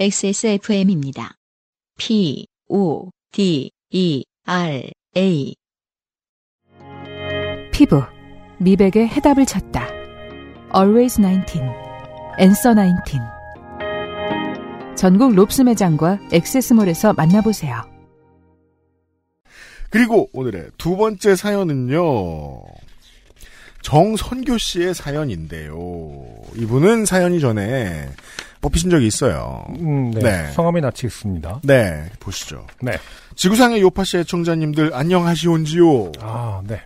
XSFM입니다. 0.00 1.34
P, 1.98 2.46
O, 2.70 3.10
D, 3.32 3.70
E, 3.90 4.24
R, 4.46 4.90
A. 5.14 5.54
피부, 7.70 8.02
미백의 8.60 9.08
해답을 9.08 9.44
찾다. 9.44 9.86
Always 10.74 11.20
19, 11.20 11.60
Answer 12.40 12.74
19. 12.74 13.18
전국 14.96 15.34
롭스 15.34 15.60
매장과 15.60 16.18
엑세스몰에서 16.32 17.12
만나보세요. 17.12 17.82
그리고 19.90 20.30
오늘의 20.32 20.70
두 20.78 20.96
번째 20.96 21.36
사연은요. 21.36 22.62
정선교 23.82 24.58
씨의 24.58 24.94
사연인데요. 24.94 25.76
이분은 26.56 27.06
사연이 27.06 27.40
전에 27.40 28.08
뽑히신 28.60 28.90
적이 28.90 29.06
있어요. 29.06 29.64
음, 29.80 30.10
네. 30.10 30.20
네. 30.20 30.52
성함이 30.52 30.80
나치겠습니다. 30.80 31.60
네, 31.64 32.10
보시죠. 32.20 32.66
네. 32.82 32.92
지구상의 33.36 33.80
요파시 33.80 34.18
애청자님들 34.18 34.92
안녕하시온지요. 34.92 36.12
아, 36.20 36.60
네. 36.66 36.80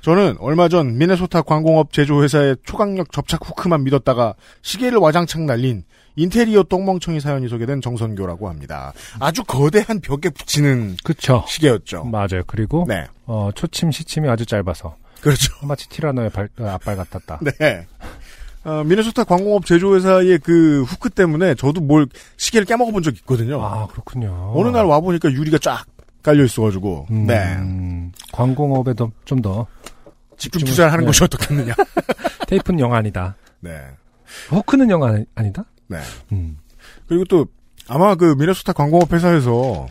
저는 0.00 0.36
얼마 0.40 0.68
전 0.68 0.98
미네소타 0.98 1.42
관공업 1.42 1.92
제조회사의 1.92 2.56
초강력 2.64 3.10
접착 3.12 3.48
후크만 3.48 3.84
믿었다가 3.84 4.34
시계를 4.60 4.98
와장창 4.98 5.46
날린 5.46 5.84
인테리어 6.16 6.62
똥멍청이 6.64 7.20
사연이 7.20 7.48
소개된 7.48 7.80
정선교라고 7.80 8.48
합니다. 8.48 8.92
아주 9.18 9.42
거대한 9.44 10.00
벽에 10.00 10.28
붙이는 10.30 10.96
그쵸. 11.02 11.44
시계였죠. 11.48 12.04
맞아요. 12.04 12.42
그리고, 12.46 12.84
네, 12.86 13.06
어, 13.26 13.50
초침, 13.54 13.90
시침이 13.90 14.28
아주 14.28 14.44
짧아서. 14.46 14.96
그렇죠. 15.24 15.54
마치 15.66 15.88
티라노의 15.88 16.30
발, 16.30 16.48
어, 16.60 16.66
앞발 16.66 16.96
같았다. 16.96 17.40
네. 17.42 17.86
어, 18.64 18.82
미네소타 18.84 19.24
관공업 19.24 19.66
제조회사의 19.66 20.38
그 20.38 20.82
후크 20.84 21.10
때문에 21.10 21.54
저도 21.54 21.80
뭘 21.80 22.06
시계를 22.36 22.64
깨먹어 22.66 22.92
본 22.92 23.02
적이 23.02 23.18
있거든요. 23.18 23.62
아, 23.62 23.86
그렇군요. 23.88 24.52
어느 24.54 24.68
날 24.68 24.86
와 24.86 25.00
보니까 25.00 25.30
유리가 25.30 25.58
쫙 25.58 25.84
깔려 26.22 26.44
있어가지고, 26.44 27.06
음, 27.10 27.26
네. 27.26 27.58
관공업에 28.32 28.94
더, 28.94 29.10
좀 29.26 29.42
더, 29.42 29.66
집중 30.38 30.64
투자를 30.64 30.90
하는 30.92 31.04
네. 31.04 31.06
것이 31.08 31.22
어떻겠느냐. 31.24 31.74
테이프는 32.48 32.80
영 32.80 32.94
아니다. 32.94 33.36
네. 33.60 33.78
호크는 34.50 34.88
영 34.90 35.02
아니, 35.04 35.24
아니다? 35.34 35.64
네. 35.86 35.98
음. 36.32 36.56
그리고 37.06 37.24
또 37.26 37.46
아마 37.88 38.14
그 38.14 38.34
미네소타 38.38 38.72
관공업 38.72 39.12
회사에서 39.12 39.86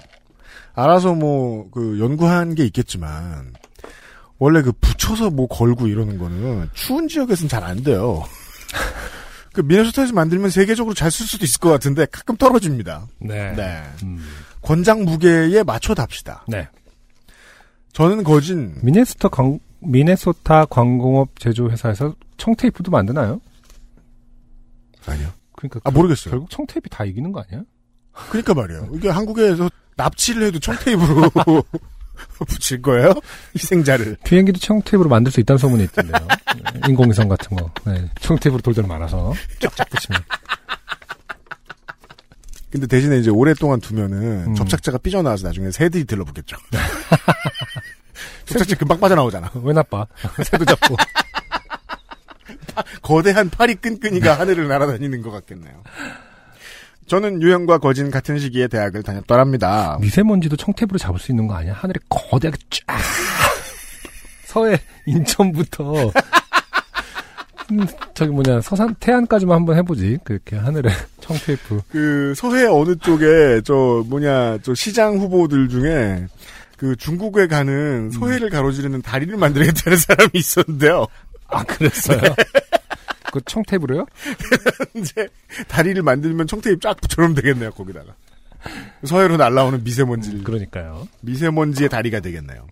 알아서 0.74 1.14
뭐 1.14 1.70
그 1.72 2.00
연구한 2.00 2.56
게 2.56 2.66
있겠지만 2.66 3.54
원래 4.40 4.62
그 4.62 4.72
붙여서 4.74 5.30
뭐 5.30 5.48
걸고 5.48 5.88
이러는 5.88 6.18
거는 6.18 6.70
추운 6.74 7.08
지역에서는 7.08 7.50
잘 7.50 7.64
안 7.64 7.82
돼요. 7.84 8.24
그 9.54 9.62
미네소타에서 9.62 10.14
만들면 10.14 10.50
세계적으로 10.50 10.94
잘 10.96 11.12
쓸 11.12 11.26
수도 11.28 11.46
있을 11.46 11.60
것 11.60 11.70
같은데 11.70 12.06
가끔 12.12 12.36
떨어집니다. 12.38 13.08
네. 13.20 13.54
네. 13.54 13.84
음. 14.04 14.20
권장 14.62 15.04
무게에 15.06 15.62
맞춰 15.64 15.94
답시다. 15.94 16.44
네. 16.48 16.68
저는 17.94 18.24
거진 18.24 18.76
미네소타 18.82 19.30
관, 19.30 19.60
미네소타 19.82 20.66
관공업 20.66 21.40
제조회사에서 21.40 22.16
청테이프도 22.38 22.90
만드나요? 22.90 23.40
아니요. 25.06 25.30
그러니까. 25.56 25.80
아 25.84 25.92
결- 25.92 25.94
모르겠어요. 25.94 26.32
결국 26.32 26.50
청테이프 26.50 26.90
다 26.90 27.06
이기는 27.06 27.32
거 27.32 27.44
아니야? 27.48 27.64
그러니까 28.30 28.54
말이에요. 28.56 28.90
이게 28.94 29.10
한국에서 29.10 29.70
납치를 29.96 30.48
해도 30.48 30.60
청테이프로 30.60 31.30
붙일 32.48 32.82
거예요? 32.82 33.14
희생자를. 33.56 34.18
비행기도 34.24 34.60
청테이프로 34.60 35.10
만들 35.10 35.32
수 35.32 35.40
있다는 35.40 35.58
소문이 35.58 35.84
있던데요. 35.86 36.28
네, 36.74 36.82
인공위성 36.90 37.28
같은 37.28 37.58
거. 37.58 37.72
네, 37.86 38.10
청테이프로 38.22 38.62
돌돌 38.62 38.86
말아서 38.86 39.34
쫙쫙 39.60 39.90
붙이면. 39.90 40.22
근데 42.72 42.88
대신에 42.88 43.18
이제 43.20 43.30
오랫동안 43.30 43.80
두면은 43.80 44.48
음. 44.48 44.56
접착제가 44.56 44.98
삐져나와서 44.98 45.48
나중에 45.48 45.70
새들이 45.70 46.06
들러붙겠죠. 46.06 46.58
접착제 48.46 48.76
금방 48.76 49.00
빠져나오잖아. 49.00 49.52
왜 49.62 49.74
나빠? 49.74 50.08
새도 50.44 50.66
잡고. 50.66 50.96
거대한 53.04 53.50
파리 53.52 53.76
끈끈이가 53.76 54.40
하늘을 54.40 54.68
날아다니는 54.68 55.22
것 55.22 55.30
같겠네요. 55.30 55.84
저는 57.14 57.44
유형과 57.44 57.78
거진 57.78 58.10
같은 58.10 58.40
시기에 58.40 58.68
대학을 58.68 59.04
다녔더랍니다. 59.04 60.00
미세먼지도 60.02 60.56
청테이프로 60.56 60.98
잡을 60.98 61.20
수 61.20 61.32
있는 61.32 61.46
거 61.46 61.54
아니야? 61.54 61.74
하늘에 61.74 62.00
거대하게 62.10 62.58
쫙. 62.72 62.98
서해 64.46 64.80
인천부터 65.06 66.12
음, 67.72 67.86
저기 68.16 68.32
뭐냐 68.32 68.62
서산 68.62 68.96
태안까지만 68.96 69.58
한번 69.58 69.78
해보지. 69.78 70.18
그렇게 70.24 70.56
하늘에 70.56 70.90
청테이프. 71.22 71.82
그 71.90 72.34
서해 72.36 72.66
어느 72.66 72.96
쪽에 72.96 73.62
저 73.64 74.04
뭐냐 74.08 74.58
저 74.64 74.74
시장 74.74 75.20
후보들 75.20 75.70
중에 75.70 76.26
그 76.78 76.96
중국에 76.96 77.46
가는 77.46 78.10
서해를 78.10 78.50
가로지르는 78.50 79.04
다리를 79.04 79.38
만들겠다는 79.38 80.00
사람이 80.00 80.32
있었는데요. 80.34 81.06
아 81.48 81.64
그랬어요? 81.64 82.20
그 83.34 83.42
청테이프로요? 83.46 84.06
이제 84.94 85.28
다리를 85.68 86.04
만들면 86.04 86.46
청테이프 86.46 86.80
쫙 86.82 87.02
붙여놓으면 87.02 87.34
되겠네요 87.36 87.72
거기다가. 87.72 88.14
서해로 89.04 89.38
날라오는 89.38 89.84
미세먼지를 89.84 90.44
그러니까요. 90.44 91.08
미세먼지의 91.22 91.90
다리가 91.90 92.20
되겠네요. 92.20 92.68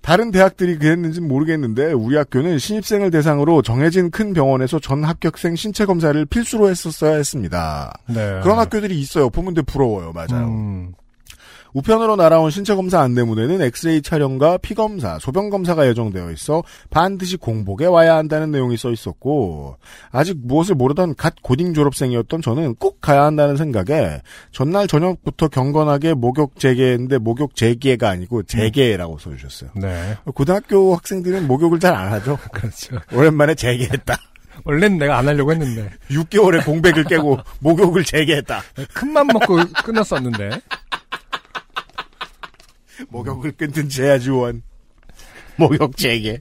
다른 0.00 0.30
대학들이 0.30 0.78
그랬는지는 0.78 1.26
모르겠는데 1.26 1.92
우리 1.92 2.16
학교는 2.16 2.60
신입생을 2.60 3.10
대상으로 3.10 3.62
정해진 3.62 4.12
큰 4.12 4.32
병원에서 4.32 4.78
전 4.78 5.02
합격생 5.02 5.56
신체 5.56 5.84
검사를 5.84 6.24
필수로 6.24 6.70
했었어야 6.70 7.16
했습니다. 7.16 7.98
네. 8.06 8.40
그런 8.44 8.60
학교들이 8.60 8.96
있어요. 9.00 9.28
보는데 9.28 9.62
부러워요. 9.62 10.12
맞아요. 10.12 10.46
음, 10.46 10.94
우편으로 11.76 12.16
날아온 12.16 12.50
신체 12.50 12.74
검사 12.74 13.00
안내문에는 13.00 13.60
엑스레이 13.60 14.00
촬영과 14.00 14.56
피 14.56 14.74
검사, 14.74 15.18
소변 15.18 15.50
검사가 15.50 15.86
예정되어 15.88 16.30
있어 16.30 16.62
반드시 16.88 17.36
공복에 17.36 17.84
와야 17.84 18.16
한다는 18.16 18.50
내용이 18.50 18.78
써 18.78 18.90
있었고 18.90 19.76
아직 20.10 20.38
무엇을 20.42 20.74
모르던 20.74 21.16
갓 21.16 21.34
고딩 21.42 21.74
졸업생이었던 21.74 22.40
저는 22.40 22.76
꼭 22.76 23.02
가야 23.02 23.24
한다는 23.24 23.58
생각에 23.58 24.22
전날 24.52 24.86
저녁부터 24.86 25.48
경건하게 25.48 26.14
목욕 26.14 26.58
재개했는데 26.58 27.18
목욕 27.18 27.54
재개가 27.54 28.08
아니고 28.08 28.44
재개라고 28.44 29.18
써 29.18 29.36
주셨어요. 29.36 29.70
네. 29.74 30.16
고등학교 30.34 30.94
학생들은 30.94 31.46
목욕을 31.46 31.78
잘 31.78 31.94
안 31.94 32.10
하죠. 32.12 32.38
그렇죠. 32.52 32.96
오랜만에 33.12 33.54
재개했다. 33.54 34.16
원래는 34.64 34.96
내가 34.98 35.18
안 35.18 35.28
하려고 35.28 35.52
했는데 35.52 35.90
6개월의 36.10 36.64
공백을 36.64 37.04
깨고 37.04 37.38
목욕을 37.60 38.02
재개했다. 38.04 38.62
큰맘 38.94 39.26
먹고 39.26 39.58
끝났었는데. 39.84 40.50
목욕을 43.08 43.52
끊든 43.52 43.88
제야지원 43.88 44.62
목욕 45.56 45.96
재개 45.96 46.40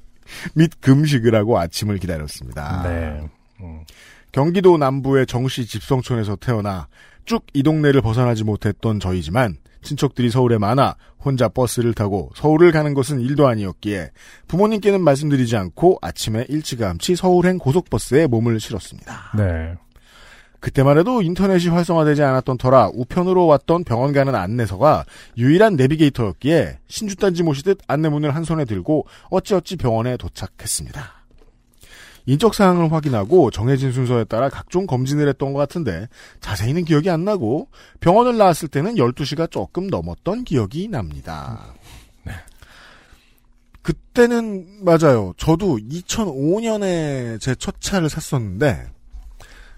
및 0.53 0.71
금식을 0.81 1.35
하고 1.35 1.59
아침을 1.59 1.97
기다렸습니다. 1.97 2.83
네. 2.83 3.29
음. 3.61 3.81
경기도 4.31 4.77
남부의 4.77 5.27
정시 5.27 5.65
집성촌에서 5.65 6.35
태어나 6.37 6.87
쭉 7.25 7.45
이 7.53 7.63
동네를 7.63 8.01
벗어나지 8.01 8.43
못했던 8.43 8.99
저희지만 8.99 9.57
친척들이 9.81 10.29
서울에 10.29 10.57
많아 10.57 10.95
혼자 11.19 11.47
버스를 11.47 11.93
타고 11.93 12.31
서울을 12.35 12.71
가는 12.71 12.93
것은 12.93 13.19
일도 13.21 13.47
아니었기에 13.47 14.11
부모님께는 14.47 15.01
말씀드리지 15.01 15.55
않고 15.57 15.99
아침에 16.01 16.45
일찌감치 16.49 17.15
서울행 17.15 17.57
고속버스에 17.57 18.27
몸을 18.27 18.59
실었습니다. 18.59 19.31
네. 19.37 19.75
그때만 20.65 20.97
해도 20.97 21.21
인터넷이 21.21 21.69
활성화되지 21.69 22.23
않았던 22.23 22.57
터라 22.57 22.89
우편으로 22.95 23.45
왔던 23.45 23.83
병원 23.83 24.13
가는 24.13 24.33
안내서가 24.33 25.05
유일한 25.37 25.75
내비게이터였기에 25.75 26.79
신주단지 26.87 27.43
모시듯 27.43 27.81
안내문을 27.85 28.33
한 28.33 28.43
손에 28.43 28.65
들고 28.65 29.05
어찌어찌 29.29 29.75
병원에 29.75 30.17
도착했습니다. 30.17 31.03
인적사항을 32.25 32.91
확인하고 32.91 33.51
정해진 33.51 33.91
순서에 33.91 34.23
따라 34.23 34.49
각종 34.49 34.87
검진을 34.87 35.29
했던 35.29 35.53
것 35.53 35.59
같은데 35.59 36.07
자세히는 36.41 36.85
기억이 36.85 37.11
안 37.11 37.25
나고 37.25 37.67
병원을 37.99 38.35
나왔을 38.35 38.67
때는 38.67 38.95
12시가 38.95 39.51
조금 39.51 39.85
넘었던 39.85 40.45
기억이 40.45 40.87
납니다. 40.87 41.75
그때는 43.83 44.83
맞아요. 44.83 45.35
저도 45.37 45.77
2005년에 45.77 47.39
제 47.39 47.53
첫 47.53 47.79
차를 47.79 48.09
샀었는데 48.09 48.94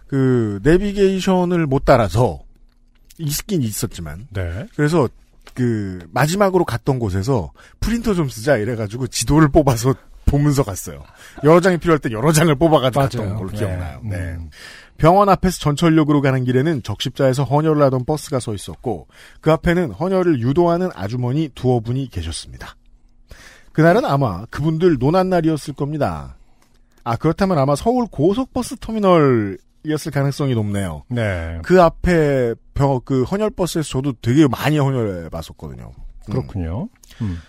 그 0.07 0.59
내비게이션을 0.63 1.65
못 1.67 1.85
따라서 1.85 2.39
있긴 3.17 3.61
있었지만 3.61 4.27
네. 4.31 4.67
그래서 4.75 5.07
그 5.53 5.99
마지막으로 6.11 6.65
갔던 6.65 6.99
곳에서 6.99 7.51
프린터 7.79 8.13
좀 8.13 8.29
쓰자 8.29 8.57
이래가지고 8.57 9.07
지도를 9.07 9.49
뽑아서 9.49 9.93
보면서 10.25 10.63
갔어요. 10.63 11.03
여러 11.43 11.59
장이 11.61 11.77
필요할 11.77 11.99
때 11.99 12.11
여러 12.11 12.31
장을 12.31 12.53
뽑아가지고 12.53 13.01
갔던 13.01 13.25
맞아요. 13.25 13.37
걸로 13.37 13.49
네. 13.49 13.57
기억나요. 13.57 14.01
네. 14.03 14.17
음. 14.17 14.49
병원 14.97 15.29
앞에서 15.29 15.59
전철역으로 15.59 16.21
가는 16.21 16.43
길에는 16.43 16.83
적십자에서 16.83 17.43
헌혈을 17.43 17.81
하던 17.83 18.05
버스가 18.05 18.39
서 18.39 18.53
있었고 18.53 19.07
그 19.41 19.51
앞에는 19.51 19.91
헌혈을 19.91 20.41
유도하는 20.41 20.89
아주머니 20.93 21.49
두어 21.55 21.79
분이 21.79 22.09
계셨습니다. 22.09 22.75
그날은 23.71 24.05
아마 24.05 24.45
그분들 24.47 24.97
논한 24.99 25.29
날이었을 25.29 25.75
겁니다. 25.75 26.35
아 27.03 27.15
그렇다면 27.15 27.57
아마 27.57 27.75
서울 27.75 28.07
고속버스 28.11 28.77
터미널일 28.77 29.19
헌혈 29.21 29.59
이었을 29.87 30.11
가능성이 30.11 30.53
높네요. 30.53 31.03
네. 31.07 31.59
그 31.63 31.81
앞에 31.81 32.55
병, 32.73 32.99
그 33.05 33.23
헌혈버스에서 33.23 33.87
저도 33.87 34.13
되게 34.21 34.47
많이 34.47 34.77
헌혈해 34.77 35.29
봤었거든요. 35.29 35.93
음. 35.95 36.31
그렇군요. 36.31 36.89
음. 37.21 37.39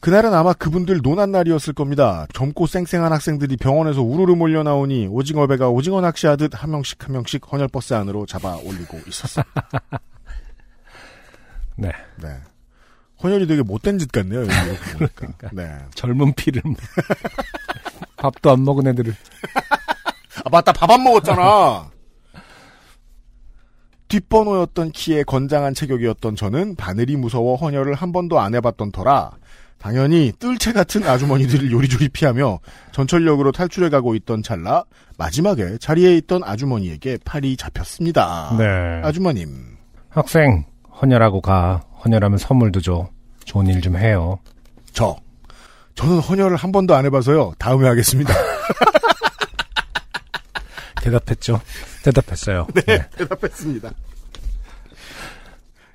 그날은 0.00 0.34
아마 0.34 0.52
그분들 0.52 1.00
노난 1.02 1.30
날이었을 1.30 1.74
겁니다. 1.74 2.26
젊고 2.32 2.66
쌩쌩한 2.66 3.12
학생들이 3.12 3.56
병원에서 3.56 4.02
우르르 4.02 4.34
몰려 4.34 4.64
나오니 4.64 5.06
오징어 5.06 5.46
배가 5.46 5.68
오징어 5.68 6.00
낚시하듯 6.00 6.60
한 6.60 6.72
명씩 6.72 7.04
한 7.04 7.12
명씩 7.12 7.52
헌혈버스 7.52 7.94
안으로 7.94 8.26
잡아 8.26 8.56
올리고 8.56 8.98
있었어요. 9.06 9.44
네. 11.76 11.92
네. 12.20 12.36
헌혈이 13.22 13.46
되게 13.46 13.62
못된 13.62 13.98
짓 13.98 14.10
같네요. 14.10 14.40
여기. 14.40 14.50
그러니까. 15.14 15.50
네. 15.52 15.78
젊은 15.94 16.32
피를 16.34 16.62
뭐. 16.64 16.74
밥도 18.16 18.50
안 18.50 18.64
먹은 18.64 18.88
애들을 18.88 19.14
아 20.44 20.48
맞다 20.50 20.72
밥 20.72 20.90
안 20.90 21.02
먹었잖아. 21.04 21.90
뒷번호였던 24.08 24.90
키에 24.92 25.22
건장한 25.22 25.72
체격이었던 25.74 26.36
저는 26.36 26.76
바늘이 26.76 27.16
무서워 27.16 27.56
헌혈을 27.56 27.94
한 27.94 28.12
번도 28.12 28.38
안 28.40 28.54
해봤던 28.54 28.92
터라 28.92 29.30
당연히 29.78 30.32
뜰채 30.38 30.72
같은 30.74 31.02
아주머니들을 31.08 31.72
요리조리 31.72 32.10
피하며 32.10 32.58
전철역으로 32.92 33.52
탈출해가고 33.52 34.14
있던 34.16 34.42
찰나 34.42 34.84
마지막에 35.16 35.78
자리에 35.78 36.14
있던 36.18 36.42
아주머니에게 36.44 37.18
팔이 37.24 37.56
잡혔습니다. 37.56 38.54
네. 38.58 38.64
아주머님 39.02 39.76
학생 40.10 40.64
헌혈하고 41.00 41.40
가. 41.40 41.82
헌혈하면 42.04 42.36
선물도 42.38 42.80
줘. 42.80 43.08
좋은 43.44 43.66
일 43.66 43.80
좀 43.80 43.96
해요. 43.96 44.38
저 44.92 45.16
저는 45.94 46.18
헌혈을 46.20 46.56
한 46.56 46.70
번도 46.70 46.94
안 46.94 47.06
해봐서요. 47.06 47.54
다음에 47.58 47.88
하겠습니다. 47.88 48.32
대답했죠. 51.02 51.60
대답했어요. 52.04 52.66
네. 52.86 53.04
대답했습니다. 53.16 53.90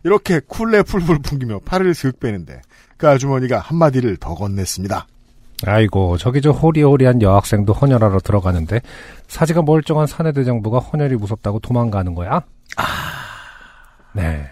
이렇게 0.04 0.40
쿨레 0.46 0.84
풀풀 0.84 1.20
풍기며 1.20 1.60
팔을 1.66 1.94
슥 1.94 2.20
빼는데 2.20 2.62
그 2.98 3.08
아주머니가 3.08 3.60
한마디를 3.60 4.18
더 4.18 4.36
건넸습니다. 4.36 5.06
아이고, 5.66 6.18
저기 6.18 6.42
저 6.42 6.52
호리호리한 6.52 7.22
여학생도 7.24 7.74
헌혈하러 7.74 8.20
들어가는데 8.20 8.82
사지가 9.28 9.64
멀쩡한 9.64 10.06
사내 10.06 10.32
대장부가 10.32 10.78
헌혈이 10.80 11.16
무섭다고 11.16 11.60
도망가는 11.60 12.14
거야? 12.14 12.44
아. 12.76 12.84
네. 14.14 14.46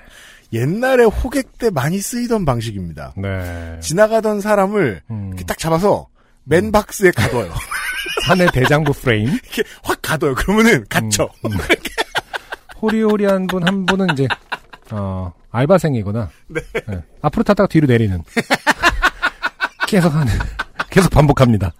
옛날에 0.51 1.03
호객 1.03 1.57
때 1.57 1.69
많이 1.69 1.99
쓰이던 1.99 2.45
방식입니다. 2.45 3.13
네. 3.17 3.79
지나가던 3.81 4.41
사람을 4.41 5.01
음, 5.11 5.27
이렇게 5.29 5.43
딱 5.43 5.57
잡아서 5.57 6.07
맨박스에 6.45 7.11
가둬요. 7.11 7.51
사내 8.25 8.45
대장부 8.51 8.93
프레임. 8.93 9.27
이렇게 9.29 9.63
확 9.83 9.99
가둬요. 10.01 10.35
그러면은 10.35 10.85
갇혀. 10.89 11.25
음. 11.45 11.51
호리호리한 12.81 13.47
분 13.47 13.63
한 13.67 13.85
분은 13.85 14.07
이제 14.13 14.27
어 14.91 15.31
알바생이거나 15.51 16.29
네. 16.47 16.61
네. 16.87 17.01
앞으로 17.21 17.43
탔다가 17.43 17.67
뒤로 17.67 17.87
내리는 17.87 18.21
계속 19.87 20.13
하는 20.13 20.31
계속 20.89 21.09
반복합니다. 21.09 21.71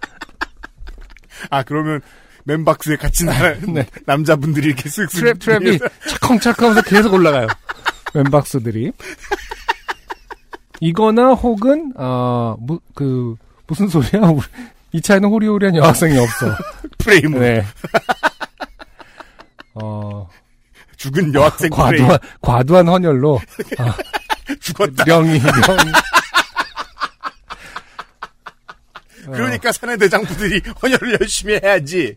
아 1.50 1.62
그러면 1.62 2.00
맨박스에 2.44 2.96
갇힌 2.96 3.26
나- 3.26 3.54
네. 3.72 3.86
남자분들이 4.06 4.68
이렇게 4.68 4.88
쓱쓱 4.88 5.08
트랩 5.10 5.38
트랩이 5.38 5.90
찰컹찰컹하면서 6.08 6.82
계속 6.88 7.12
올라가요. 7.12 7.46
멤박스들이 8.14 8.92
이거나 10.80 11.32
혹은 11.34 11.92
어그 11.96 13.36
무슨 13.66 13.88
소리야? 13.88 14.22
이 14.92 15.00
차에는 15.00 15.28
호리호리한 15.28 15.76
여학생이 15.76 16.18
없어. 16.18 16.56
프레임으로 16.98 17.40
네. 17.40 17.64
어 19.74 20.28
죽은 20.96 21.34
여학생 21.34 21.70
프레임 21.70 22.06
과도한 22.06 22.18
과도한 22.40 22.88
헌혈로 22.88 23.40
죽었다. 24.60 25.04
명이 25.04 25.38
명이 25.40 25.92
그러니까 29.26 29.72
사내 29.72 29.96
대장부들이 29.96 30.62
헌혈을 30.82 31.18
열심히 31.20 31.58
해야지. 31.62 32.16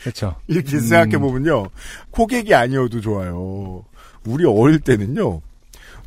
그렇죠. 0.00 0.36
이렇게 0.46 0.76
음. 0.76 0.80
생각해 0.80 1.18
보면요, 1.18 1.68
고객이 2.10 2.54
아니어도 2.54 3.00
좋아요. 3.00 3.84
우리 4.24 4.44
어릴 4.44 4.78
때는요, 4.78 5.40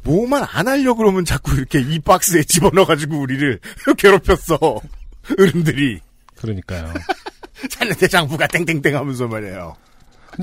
뭐만 0.04 0.46
안 0.50 0.68
하려 0.68 0.94
그러면 0.94 1.26
자꾸 1.26 1.54
이렇게 1.56 1.82
이 1.82 2.00
박스에 2.00 2.44
집어넣어가지고 2.44 3.20
우리를 3.20 3.60
괴롭혔어. 3.98 4.80
어른들이 5.40 6.00
그러니까요. 6.36 6.94
사내 7.70 7.94
대장부가 7.94 8.48
땡땡땡 8.48 8.96
하면서 8.96 9.28
말이에요. 9.28 9.76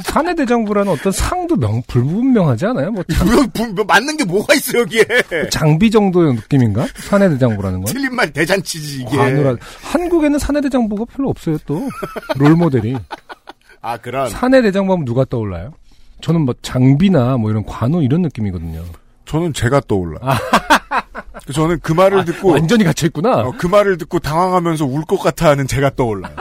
사내 0.03 0.35
대장부라는 0.35 0.93
어떤 0.93 1.11
상도 1.13 1.57
명 1.57 1.81
불분명하지 1.87 2.67
않아요? 2.67 2.91
뭐 2.91 3.03
장, 3.05 3.27
뭐, 3.27 3.45
뭐, 3.57 3.67
뭐 3.69 3.85
맞는 3.85 4.17
게 4.19 4.25
뭐가 4.25 4.53
있어 4.55 4.81
여기에? 4.81 5.05
장비 5.51 5.91
정도의 5.91 6.35
느낌인가? 6.35 6.87
사내 6.97 7.29
대장부라는 7.31 7.81
건? 7.83 7.93
틀린 7.95 8.15
말 8.15 8.31
대잔치지 8.33 9.03
이게. 9.03 9.17
관우라 9.17 9.57
한국에는 9.83 10.39
사내 10.39 10.61
대장부가 10.61 11.05
별로 11.07 11.31
없어요 11.31 11.57
또 11.67 11.89
롤 12.37 12.57
모델이 12.57 12.97
아 13.81 13.97
그런. 13.97 14.29
사내 14.29 14.61
대장부 14.61 14.93
하면 14.93 15.05
누가 15.07 15.25
떠올라요? 15.25 15.73
저는 16.21 16.43
뭐 16.43 16.55
장비나 16.61 17.37
뭐 17.39 17.51
이런 17.51 17.65
관우 17.65 18.03
이런 18.03 18.21
느낌이거든요. 18.23 18.83
저는 19.25 19.53
제가 19.55 19.81
떠올라. 19.87 20.19
그 20.21 21.06
저는 21.53 21.81
그 21.83 21.93
말을 21.93 22.25
듣고 22.25 22.51
완전히 22.53 22.85
갇혀 22.85 23.07
있구나. 23.07 23.41
어, 23.41 23.53
그 23.57 23.67
말을 23.67 23.99
듣고 23.99 24.19
당황하면서 24.19 24.85
울 24.85 25.05
것 25.07 25.19
같아 25.19 25.49
하는 25.51 25.67
제가 25.67 25.91
떠올라요. 25.95 26.35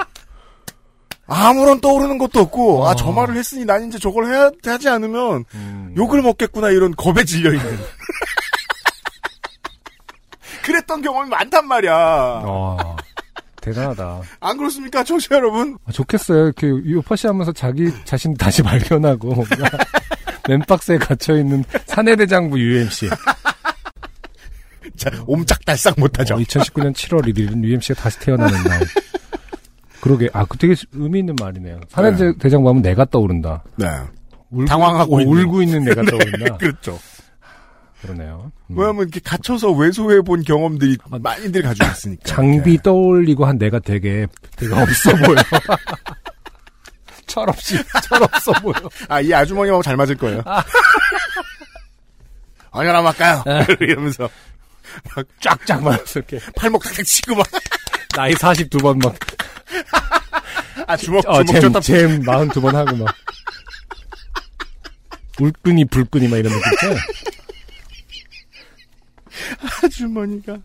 아무런 1.27 1.81
떠오르는 1.81 2.17
것도 2.19 2.39
없고, 2.39 2.87
아, 2.87 2.91
어. 2.91 2.95
저 2.95 3.11
말을 3.11 3.35
했으니 3.35 3.65
난 3.65 3.87
이제 3.87 3.97
저걸 3.97 4.27
해야, 4.27 4.51
하지 4.65 4.89
않으면 4.89 5.43
음. 5.55 5.93
욕을 5.97 6.21
먹겠구나, 6.21 6.69
이런 6.69 6.95
겁에 6.95 7.23
질려 7.25 7.51
있는. 7.51 7.65
그랬던 10.63 11.01
경험이 11.01 11.29
많단 11.29 11.67
말이야. 11.67 11.93
어, 11.95 12.95
대단하다. 13.61 14.21
안 14.39 14.57
그렇습니까, 14.57 15.03
청취자 15.03 15.35
여러분? 15.35 15.77
아, 15.85 15.91
좋겠어요. 15.91 16.45
이렇게 16.45 16.67
요파시 16.67 17.27
하면서 17.27 17.51
자기 17.51 17.91
자신 18.03 18.33
다시 18.35 18.61
발견하고 18.63 19.45
맨박스에 20.47 20.97
갇혀 20.99 21.37
있는 21.37 21.63
사내대장부 21.87 22.59
UMC. 22.59 23.09
자, 24.97 25.09
옴짝달싹 25.25 25.99
못하죠. 25.99 26.35
어, 26.35 26.37
2019년 26.37 26.93
7월 26.93 27.21
1일 27.33 27.63
UMC가 27.63 28.01
다시 28.01 28.19
태어나는 28.19 28.63
날. 28.63 28.81
그러게 30.01 30.29
아, 30.33 30.45
그 30.45 30.57
되게 30.57 30.75
의미 30.93 31.19
있는 31.19 31.35
말이네요. 31.39 31.79
사내대장부 31.89 32.69
하면 32.69 32.81
내가 32.81 33.05
떠오른다. 33.05 33.63
네. 33.75 33.87
울고, 34.51 34.65
당황하고 34.65 35.17
어, 35.17 35.21
있는. 35.21 35.37
울고 35.45 35.61
있는 35.63 35.83
내가 35.83 36.03
떠오른다. 36.03 36.57
그렇죠. 36.57 36.99
그러네요. 38.01 38.51
음. 38.67 38.77
왜냐면 38.77 39.01
이렇게 39.03 39.19
갇혀서 39.19 39.71
외소해 39.71 40.21
본 40.21 40.43
경험들이 40.43 40.97
아, 41.09 41.17
많이들 41.19 41.63
가지고 41.63 41.87
있으니까. 41.89 42.23
장비 42.25 42.77
떠올리고 42.81 43.45
한 43.45 43.57
내가 43.57 43.79
되게 43.79 44.27
되게 44.55 44.73
없어 44.73 45.15
보여. 45.15 45.35
철없이 47.25 47.77
철없어 48.03 48.51
보여. 48.61 48.73
아, 49.09 49.19
이 49.21 49.33
아주머니하고 49.33 49.81
잘 49.81 49.97
맞을 49.97 50.15
거예요. 50.15 50.41
아니나 52.71 53.03
할까요? 53.03 53.43
이러면서 53.79 54.29
쫙쫙 55.41 55.83
말아서 55.83 56.19
이렇게 56.19 56.39
팔목 56.55 56.83
탁탁 56.83 57.05
치고 57.05 57.35
막, 57.35 57.47
나이 58.15 58.33
42번 58.33 59.03
막 59.03 59.15
아, 60.87 60.95
주먹, 60.97 61.27
어, 61.27 61.43
주먹 61.43 61.61
줬다. 61.61 61.79
잼, 61.81 62.23
잼 62.23 62.23
42번 62.23 62.73
하고 62.73 62.95
막 62.97 63.15
울끈이 65.39 65.85
불끈이 65.85 66.27
막 66.27 66.37
이런 66.37 66.53
느낌 66.53 66.71
있죠? 66.73 66.95
아주머니가. 69.83 70.57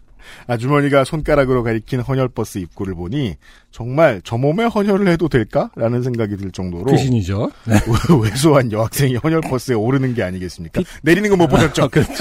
아주머니가 0.47 1.05
손가락으로 1.05 1.63
가리킨 1.65 2.01
헌혈버스 2.01 2.59
입구를 2.59 2.95
보니 2.95 3.37
정말 3.73 4.21
저 4.25 4.37
몸에 4.37 4.65
헌혈을 4.65 5.09
해도 5.09 5.29
될까라는 5.29 6.03
생각이 6.03 6.37
들 6.37 6.53
정도로 6.53 6.85
귀신이죠. 6.93 7.51
네. 7.65 7.81
왜소한 8.23 8.71
여학생이 8.73 9.17
헌혈버스에 9.17 9.75
오르는 9.75 10.15
게 10.15 10.23
아니겠습니까? 10.23 10.83
내리는 11.03 11.29
거 11.31 11.37
못 11.37 11.49
보셨죠? 11.49 11.85
아, 11.85 11.89
그렇죠. 11.89 12.13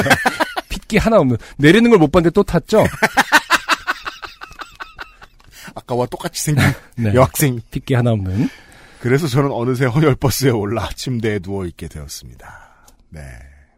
핏기 0.89 0.97
하나 0.97 1.17
없는 1.19 1.37
내리는 1.57 1.89
걸 1.89 1.99
못 1.99 2.11
봤는데 2.11 2.33
또 2.33 2.43
탔죠. 2.43 2.83
아까와 5.75 6.07
똑같이 6.07 6.41
생긴 6.43 6.63
네. 6.97 7.13
여학생이. 7.13 7.61
핏기 7.71 7.93
하나 7.93 8.11
없는. 8.11 8.49
그래서 8.99 9.27
저는 9.27 9.51
어느새 9.51 9.85
헌혈버스에 9.85 10.49
올라 10.49 10.89
침대에 10.95 11.39
누워 11.39 11.65
있게 11.65 11.87
되었습니다. 11.87 12.69
네. 13.09 13.21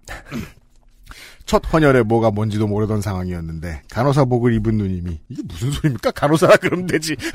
첫 1.46 1.62
헌혈에 1.74 2.04
뭐가 2.04 2.32
뭔지도 2.32 2.66
모르던 2.68 3.02
상황이었는데 3.02 3.82
간호사복을 3.92 4.54
입은 4.56 4.78
누님이 4.78 5.20
이게 5.30 5.42
무슨 5.46 5.72
소리입니까? 5.72 6.12
간호사라 6.12 6.56
그러면 6.58 6.88
되지. 6.88 7.16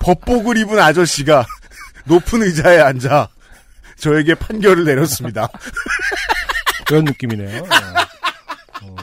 법복을 0.00 0.56
입은 0.58 0.78
아저씨가 0.78 1.46
높은 2.04 2.42
의자에 2.42 2.80
앉아 2.80 3.28
저에게 3.96 4.34
판결을 4.34 4.84
내렸습니다. 4.84 5.48
그런 6.86 7.04
느낌이네요. 7.04 7.62
어. 7.62 7.66
어. 8.82 8.96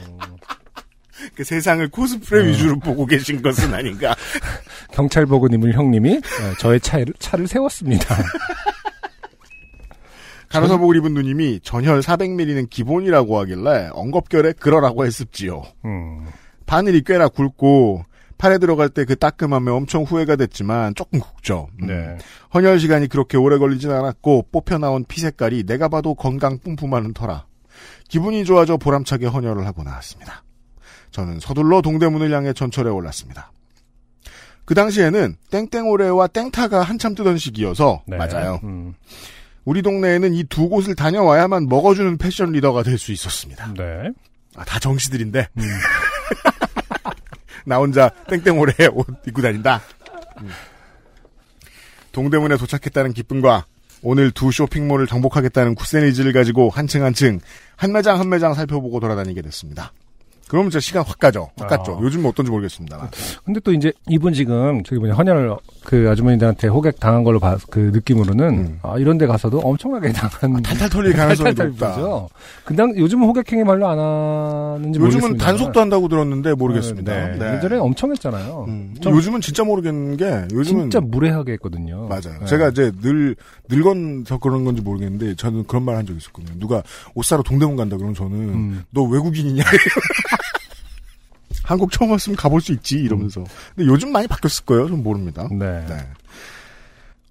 그 1.36 1.44
세상을 1.44 1.88
코스프레 1.90 2.48
위주로 2.48 2.78
보고 2.80 3.06
계신 3.06 3.42
것은 3.42 3.74
아닌가. 3.74 4.16
경찰복은 4.94 5.54
입은 5.54 5.74
형님이 5.74 6.18
어, 6.18 6.22
저의 6.60 6.80
차를, 6.80 7.14
차를 7.20 7.48
세웠습니다. 7.48 8.16
간호사복을 10.50 10.98
입은 10.98 11.14
누님이 11.14 11.62
전혈 11.64 12.02
400ml는 12.02 12.70
기본이라고 12.70 13.40
하길래 13.40 13.90
엉겁결에 13.94 14.54
그러라고 14.60 15.06
했습지요. 15.06 15.64
음, 15.86 16.28
바늘이 16.66 17.04
꽤나 17.06 17.30
굵고 17.30 18.04
팔에 18.42 18.58
들어갈 18.58 18.90
때 18.90 19.06
그 19.06 19.16
따끔함에 19.16 19.70
엄청 19.70 20.02
후회가 20.04 20.36
됐지만 20.36 20.96
조금 20.96 21.20
굵죠. 21.20 21.70
음. 21.82 21.88
네. 21.88 22.18
헌혈 22.54 22.80
시간이 22.80 23.08
그렇게 23.08 23.38
오래 23.38 23.60
걸리진 23.60 23.92
않았고 23.92 24.48
뽑혀 24.52 24.80
나온 24.80 25.06
피 25.08 25.22
색깔이 25.22 25.64
내가 25.66 25.88
봐도 25.90 26.16
건강 26.16 26.58
뿜뿜하는 26.58 27.14
터라 27.14 27.46
기분이 28.10 28.44
좋아져 28.46 28.78
보람차게 28.78 29.28
헌혈을 29.28 29.66
하고 29.68 29.84
나왔습니다. 29.84 30.44
저는 31.12 31.40
서둘러 31.40 31.82
동대문을 31.82 32.32
향해 32.34 32.52
전철에 32.54 32.90
올랐습니다. 32.90 33.52
그 34.66 34.74
당시에는 34.74 35.36
땡땡오레와 35.52 36.28
땡타가 36.28 36.82
한참 36.82 37.14
뜨던 37.14 37.38
시기여서 37.38 38.04
네. 38.08 38.18
맞아요. 38.18 38.60
음, 38.64 38.94
우리 39.66 39.82
동네에는 39.84 40.34
이 40.34 40.44
두 40.46 40.68
곳을 40.70 40.96
다녀와야만 40.96 41.68
먹어주는 41.68 42.18
패션 42.18 42.52
리더가 42.54 42.82
될 42.84 42.98
수 42.98 43.12
있었습니다. 43.12 43.74
네. 43.78 44.10
아, 44.56 44.64
다 44.66 44.80
정시들인데. 44.80 45.48
음. 45.58 45.64
나 47.66 47.78
혼자 47.78 48.10
땡땡오래 48.30 48.74
옷 48.94 49.08
입고 49.28 49.42
다닌다. 49.42 49.82
음. 50.42 50.50
동대문에 52.12 52.58
도착했다는 52.58 53.14
기쁨과 53.14 53.66
오늘 54.04 54.32
두 54.32 54.52
쇼핑몰을 54.52 55.08
정복하겠다는 55.08 55.76
의지를 56.04 56.34
가지고 56.34 56.70
한층 56.70 57.04
한층 57.04 57.40
한 57.76 57.92
매장 57.92 58.20
한 58.20 58.30
매장 58.30 58.54
살펴보고 58.54 59.00
돌아다니게 59.00 59.42
됐습니다. 59.42 59.94
그러면 60.52 60.70
진짜 60.70 60.82
시간 60.82 61.02
확 61.06 61.18
가죠. 61.18 61.50
확 61.58 61.70
갔죠. 61.70 61.94
아. 61.96 62.00
요즘 62.02 62.26
어떤지 62.26 62.52
모르겠습니다만. 62.52 63.08
근데 63.46 63.62
또 63.62 63.72
이제 63.72 63.94
이분 64.10 64.34
지금 64.34 64.84
저기 64.84 65.00
뭐냐 65.00 65.14
헌혈을 65.16 65.56
그 65.86 66.10
아주머니들한테 66.12 66.68
호객 66.68 67.00
당한 67.00 67.24
걸로 67.24 67.40
봐, 67.40 67.56
그 67.70 67.80
느낌으로는 67.94 68.46
음. 68.50 68.80
아 68.84 68.98
이런 68.98 69.18
데 69.18 69.28
가서도 69.28 69.60
엄청나게 69.60 70.12
당한 70.12 70.62
탈탈 70.62 70.90
털릴 70.90 71.14
가능성이 71.14 71.56
탈탈 71.56 71.70
높다. 71.70 72.28
근데 72.66 72.84
요즘은 73.00 73.28
호객행위 73.30 73.64
말로 73.64 73.88
안 73.88 73.98
하는지 73.98 75.00
요즘은 75.00 75.00
모르겠습니다. 75.00 75.46
단속도 75.46 75.80
한다고 75.80 76.10
들었는데 76.10 76.54
모르겠습니다. 76.56 77.14
네. 77.30 77.38
네. 77.38 77.56
예전에 77.56 77.78
엄청 77.78 78.12
했잖아요. 78.12 78.66
음, 78.68 78.94
좀- 79.00 79.16
요즘은 79.16 79.40
진짜 79.40 79.64
모르겠는 79.64 80.18
게 80.18 80.48
요즘은 80.54 80.82
진짜 80.90 81.00
무례하게 81.00 81.54
했거든요. 81.54 82.10
맞아요. 82.10 82.40
네. 82.42 82.46
제가 82.46 82.68
이제 82.72 82.92
늘 83.02 83.38
늙어서 83.70 84.38
그런 84.40 84.66
건지 84.66 84.82
모르겠는데 84.82 85.36
저는 85.36 85.64
그런 85.64 85.84
말 85.84 85.96
한적 85.96 86.18
있었거든요. 86.18 86.60
누가 86.60 86.84
옷 87.16 87.24
사러 87.26 87.42
동대문 87.42 87.78
간다 87.78 87.96
그러면 87.96 88.14
저는 88.16 88.32
음. 88.38 88.84
너 88.92 89.04
외국인이냐? 89.04 89.64
한국 91.72 91.92
처음 91.92 92.12
왔으면 92.12 92.36
가볼 92.36 92.62
수 92.62 92.72
있지 92.74 92.98
이러면서. 92.98 93.44
근데 93.76 93.90
요즘 93.90 94.12
많이 94.12 94.28
바뀌었을 94.28 94.66
거예요. 94.66 94.88
전 94.88 95.02
모릅니다. 95.04 95.48
네. 95.52 95.86
네. 95.88 95.98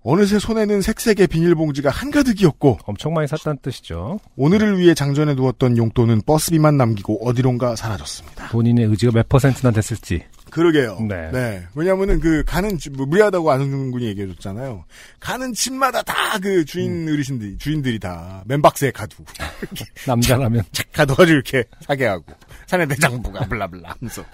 어느새 0.02 0.38
손에는 0.38 0.80
색색의 0.80 1.26
비닐봉지가 1.26 1.90
한가득이었고 1.90 2.78
엄청 2.87 3.12
많이 3.12 3.28
샀다는 3.28 3.59
뜻이죠. 3.61 4.18
오늘을 4.37 4.78
위해 4.78 4.94
장전해 4.94 5.35
두었던 5.35 5.76
용돈은 5.76 6.23
버스비만 6.23 6.78
남기고 6.78 7.28
어디론가 7.28 7.76
사라졌습니다. 7.76 8.49
본인의 8.49 8.87
의지가 8.87 9.12
몇 9.12 9.28
퍼센트나 9.28 9.73
됐을지. 9.73 10.23
그러게요. 10.50 10.99
네. 11.09 11.62
왜냐면은 11.75 12.21
그 12.21 12.42
가는 12.47 12.76
집, 12.78 12.97
뭐 12.97 13.07
무리하다고 13.07 13.50
안승준 13.50 13.90
군이 13.90 14.07
얘기해줬잖아요. 14.07 14.85
가는 15.21 15.52
집마다 15.52 16.02
다 16.02 16.38
그 16.40 16.64
주인 16.64 17.09
어르신들, 17.09 17.59
주인들이 17.59 17.99
다 17.99 18.42
맨박스에 18.47 18.92
가두고 18.92 19.25
남자라면. 20.07 20.62
착 20.73 20.90
가둬가지고 20.92 21.35
이렇게 21.35 21.64
사게 21.80 22.07
하고 22.07 22.25
사내 22.66 22.87
대장부가 22.87 23.47
블라블라 23.49 23.90
하면서 23.99 24.25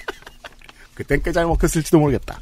그땐 0.94 1.20
꽤 1.22 1.32
잘 1.32 1.44
먹혔을지도 1.46 1.98
모르겠다. 1.98 2.40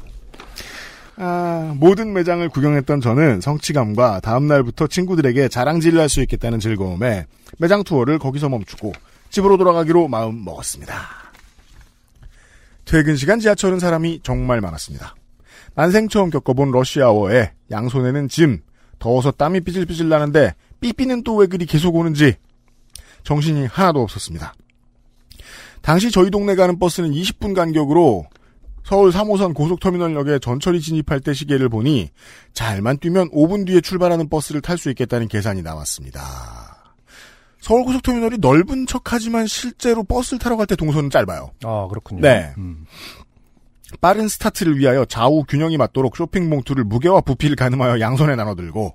아, 1.17 1.73
모든 1.77 2.13
매장을 2.13 2.47
구경했던 2.49 3.01
저는 3.01 3.41
성취감과 3.41 4.19
다음날부터 4.21 4.87
친구들에게 4.87 5.47
자랑질을 5.49 5.99
할 5.99 6.09
수 6.09 6.21
있겠다는 6.21 6.59
즐거움에 6.59 7.25
매장 7.57 7.83
투어를 7.83 8.19
거기서 8.19 8.49
멈추고 8.49 8.93
집으로 9.29 9.57
돌아가기로 9.57 10.07
마음 10.07 10.43
먹었습니다. 10.45 11.24
퇴근 12.85 13.15
시간 13.15 13.39
지하철은 13.39 13.79
사람이 13.79 14.21
정말 14.23 14.61
많았습니다. 14.61 15.15
난생 15.73 16.07
처음 16.07 16.29
겪어본 16.29 16.71
러시아워에 16.71 17.51
양손에는 17.71 18.29
짐, 18.29 18.61
더워서 18.99 19.31
땀이 19.31 19.61
삐질삐질 19.61 20.07
나는데 20.07 20.53
삐삐는 20.79 21.23
또 21.23 21.35
왜 21.37 21.47
그리 21.47 21.65
계속 21.65 21.95
오는지 21.95 22.35
정신이 23.23 23.65
하나도 23.65 24.01
없었습니다. 24.01 24.53
당시 25.81 26.11
저희 26.11 26.29
동네 26.31 26.55
가는 26.55 26.79
버스는 26.79 27.11
20분 27.11 27.55
간격으로 27.55 28.25
서울 28.83 29.11
3호선 29.11 29.55
고속터미널역에 29.55 30.39
전철이 30.39 30.79
진입할 30.79 31.19
때 31.19 31.33
시계를 31.33 31.69
보니 31.69 32.09
잘만 32.53 32.99
뛰면 32.99 33.31
5분 33.31 33.65
뒤에 33.65 33.81
출발하는 33.81 34.29
버스를 34.29 34.61
탈 34.61 34.77
수 34.77 34.89
있겠다는 34.91 35.27
계산이 35.27 35.63
나왔습니다. 35.63 36.64
서울 37.65 37.83
고속터미널이 37.83 38.37
넓은 38.41 38.85
척하지만 38.85 39.47
실제로 39.47 40.03
버스를 40.03 40.37
타러 40.37 40.55
갈 40.55 40.67
때 40.67 40.75
동선은 40.75 41.09
짧아요. 41.09 41.49
아, 41.63 41.87
그렇군요. 41.89 42.21
네. 42.21 42.53
음. 42.59 42.85
빠른 44.01 44.27
스타트를 44.27 44.77
위하여 44.77 45.03
좌우 45.05 45.43
균형이 45.45 45.75
맞도록 45.77 46.15
쇼핑 46.15 46.47
봉투를 46.51 46.83
무게와 46.83 47.21
부피를 47.21 47.55
가늠하여 47.55 47.99
양손에 47.99 48.35
나눠들고 48.35 48.93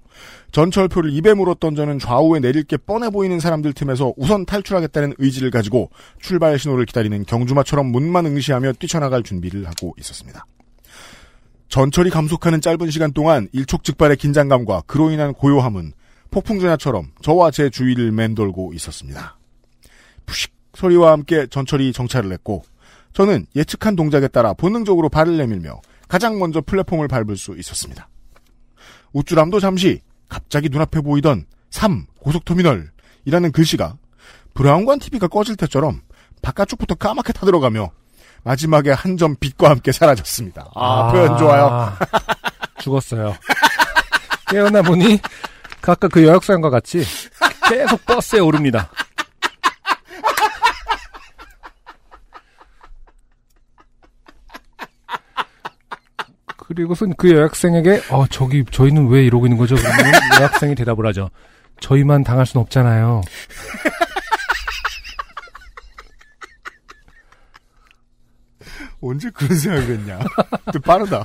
전철표를 0.52 1.12
입에 1.12 1.34
물었던 1.34 1.74
저는 1.74 1.98
좌우에 1.98 2.38
내릴 2.38 2.62
게 2.62 2.76
뻔해 2.76 3.10
보이는 3.10 3.40
사람들 3.40 3.72
틈에서 3.72 4.12
우선 4.16 4.46
탈출하겠다는 4.46 5.14
의지를 5.18 5.50
가지고 5.50 5.90
출발 6.20 6.56
신호를 6.56 6.86
기다리는 6.86 7.24
경주마처럼 7.24 7.86
문만 7.86 8.26
응시하며 8.26 8.74
뛰쳐나갈 8.74 9.24
준비를 9.24 9.66
하고 9.66 9.96
있었습니다. 9.98 10.46
전철이 11.68 12.10
감속하는 12.10 12.60
짧은 12.60 12.88
시간 12.90 13.12
동안 13.12 13.48
일촉즉발의 13.50 14.16
긴장감과 14.16 14.82
그로 14.86 15.10
인한 15.10 15.32
고요함은 15.32 15.92
폭풍전야처럼 16.30 17.12
저와 17.22 17.50
제 17.50 17.70
주위를 17.70 18.12
맴돌고 18.12 18.72
있었습니다. 18.74 19.36
푸식 20.26 20.52
소리와 20.74 21.12
함께 21.12 21.46
전철이 21.48 21.92
정차를 21.92 22.32
했고 22.32 22.62
저는 23.12 23.46
예측한 23.56 23.96
동작에 23.96 24.28
따라 24.28 24.52
본능적으로 24.52 25.08
발을 25.08 25.36
내밀며 25.36 25.80
가장 26.08 26.38
먼저 26.38 26.60
플랫폼을 26.60 27.08
밟을 27.08 27.36
수 27.36 27.56
있었습니다. 27.58 28.08
우쭐함도 29.12 29.58
잠시 29.60 30.00
갑자기 30.28 30.68
눈앞에 30.68 31.00
보이던 31.00 31.46
3 31.70 32.06
고속터미널이라는 32.20 33.52
글씨가 33.52 33.96
브라운관 34.54 35.00
TV가 35.00 35.26
꺼질 35.28 35.56
때처럼 35.56 36.02
바깥쪽부터 36.42 36.94
까맣게 36.94 37.32
타들어가며 37.32 37.90
마지막에 38.44 38.90
한 38.92 39.16
점 39.18 39.36
빛과 39.36 39.68
함께 39.68 39.92
사라졌습니다. 39.92 40.70
아, 40.74 41.12
표현 41.12 41.36
좋아요. 41.36 41.92
죽었어요. 42.80 43.34
깨어나 44.48 44.82
보니 44.82 45.18
그 45.80 45.90
아까 45.92 46.08
그 46.08 46.24
여학생과 46.24 46.70
같이 46.70 47.04
계속 47.68 48.04
버스에 48.04 48.40
오릅니다. 48.40 48.90
그리고선 56.56 57.14
그 57.16 57.30
여학생에게 57.32 58.02
어 58.10 58.26
저기 58.28 58.64
저희는 58.70 59.08
왜 59.08 59.24
이러고 59.24 59.46
있는 59.46 59.56
거죠? 59.58 59.74
그러면 59.74 60.12
여학생이 60.40 60.74
대답을 60.74 61.06
하죠. 61.06 61.30
저희만 61.80 62.22
당할 62.22 62.46
순 62.46 62.60
없잖아요. 62.60 63.22
언제 69.00 69.30
그런 69.30 69.56
생각을 69.56 69.88
했냐? 69.98 70.18
빠르다. 70.84 71.24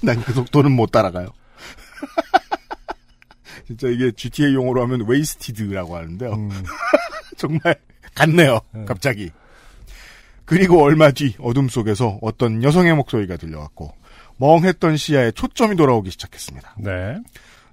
난 0.00 0.22
그 0.22 0.32
속도는 0.32 0.70
못 0.70 0.92
따라가요. 0.92 1.28
진짜 3.68 3.88
이게 3.88 4.10
GTA 4.10 4.54
용어로 4.54 4.80
하면 4.84 5.06
wasted라고 5.06 5.94
하는데요. 5.94 6.32
음, 6.32 6.48
정말 7.36 7.76
같네요. 8.14 8.60
네. 8.72 8.86
갑자기. 8.86 9.30
그리고 10.46 10.82
얼마 10.82 11.10
뒤 11.10 11.34
어둠 11.38 11.68
속에서 11.68 12.18
어떤 12.22 12.62
여성의 12.62 12.94
목소리가 12.96 13.36
들려왔고 13.36 13.92
멍했던 14.38 14.96
시야에 14.96 15.32
초점이 15.32 15.76
돌아오기 15.76 16.10
시작했습니다. 16.12 16.76
네. 16.78 17.18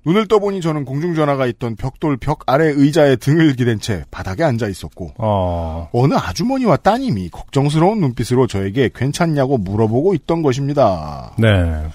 눈을 0.05 0.27
떠보니 0.27 0.59
저는 0.59 0.83
공중전화가 0.83 1.45
있던 1.47 1.77
벽돌 1.77 2.17
벽 2.17 2.41
아래 2.45 2.65
의자에 2.65 3.15
등을 3.15 3.55
기댄 3.55 3.79
채 3.79 4.03
바닥에 4.11 4.43
앉아 4.43 4.67
있었고 4.67 5.13
어, 5.17 5.89
어느 5.93 6.13
아주머니와 6.13 6.75
따님이 6.77 7.29
걱정스러운 7.29 8.01
눈빛으로 8.01 8.47
저에게 8.47 8.89
괜찮냐고 8.93 9.57
물어보고 9.57 10.13
있던 10.13 10.41
것입니다. 10.41 11.33
네. 11.39 11.87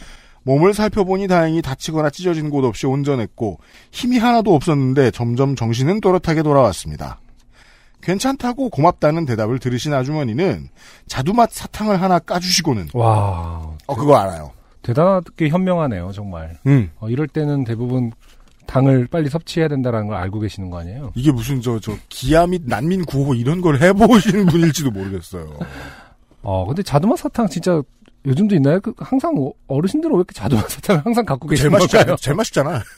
몸을 0.50 0.74
살펴보니 0.74 1.28
다행히 1.28 1.62
다치거나 1.62 2.10
찢어진 2.10 2.50
곳 2.50 2.64
없이 2.64 2.84
온전했고 2.84 3.58
힘이 3.92 4.18
하나도 4.18 4.52
없었는데 4.52 5.12
점점 5.12 5.54
정신은 5.54 6.00
또렷하게 6.00 6.42
돌아왔습니다. 6.42 7.20
괜찮다고 8.02 8.70
고맙다는 8.70 9.26
대답을 9.26 9.60
들으신 9.60 9.94
아주머니는 9.94 10.68
자두맛 11.06 11.52
사탕을 11.52 12.02
하나 12.02 12.18
까주시고는 12.18 12.88
와, 12.94 13.76
어 13.86 13.94
그거 13.94 14.16
알아요. 14.16 14.50
대단하게 14.82 15.50
현명하네요, 15.50 16.10
정말. 16.12 16.58
음 16.66 16.90
어, 16.98 17.08
이럴 17.08 17.28
때는 17.28 17.62
대부분 17.62 18.10
당을 18.66 19.06
빨리 19.08 19.28
섭취해야 19.28 19.68
된다는 19.68 20.08
걸 20.08 20.16
알고 20.16 20.40
계시는 20.40 20.70
거 20.70 20.80
아니에요? 20.80 21.12
이게 21.14 21.30
무슨 21.30 21.60
저 21.60 21.78
저 21.80 21.92
기아 22.08 22.48
및 22.48 22.62
난민 22.64 23.04
구호 23.04 23.34
이런 23.36 23.60
걸 23.60 23.80
해보신 23.80 24.46
분일지도 24.50 24.90
모르겠어요. 24.90 25.58
어, 26.42 26.66
근데 26.66 26.82
자두맛 26.82 27.18
사탕 27.18 27.46
진짜 27.48 27.82
요즘도 28.26 28.54
있나요? 28.56 28.80
그 28.80 28.92
항상 28.98 29.34
어- 29.38 29.52
어르신들은 29.66 30.14
왜 30.14 30.18
이렇게 30.18 30.34
자두맛 30.34 30.68
사탕을 30.68 31.02
항상 31.06 31.24
갖고 31.24 31.48
계시는. 31.48 31.70
걸까요? 31.78 32.16
제일 32.20 32.34
맛있잖아. 32.36 32.82